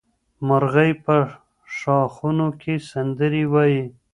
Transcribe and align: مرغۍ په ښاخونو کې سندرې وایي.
مرغۍ 0.47 0.91
په 1.05 1.15
ښاخونو 1.77 2.47
کې 2.61 2.73
سندرې 2.89 3.43
وایي. 3.53 3.83